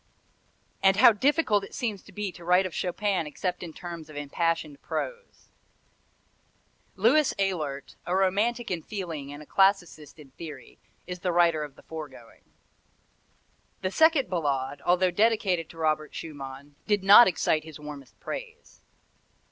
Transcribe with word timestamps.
And 0.81 0.95
how 0.97 1.11
difficult 1.11 1.63
it 1.63 1.75
seems 1.75 2.01
to 2.01 2.11
be 2.11 2.31
to 2.31 2.43
write 2.43 2.65
of 2.65 2.73
Chopin 2.73 3.27
except 3.27 3.61
in 3.61 3.71
terms 3.71 4.09
of 4.09 4.15
impassioned 4.15 4.81
prose! 4.81 5.51
Louis 6.95 7.35
Ehlert, 7.37 7.97
a 8.07 8.15
romantic 8.15 8.71
in 8.71 8.81
feeling 8.81 9.31
and 9.31 9.43
a 9.43 9.45
classicist 9.45 10.17
in 10.17 10.31
theory, 10.31 10.79
is 11.05 11.19
the 11.19 11.31
writer 11.31 11.61
of 11.63 11.75
the 11.75 11.83
foregoing. 11.83 12.41
The 13.83 13.91
second 13.91 14.27
Ballade, 14.27 14.81
although 14.87 15.11
dedicated 15.11 15.69
to 15.69 15.77
Robert 15.77 16.15
Schumann, 16.15 16.77
did 16.87 17.03
not 17.03 17.27
excite 17.27 17.63
his 17.63 17.79
warmest 17.79 18.19
praise. 18.19 18.81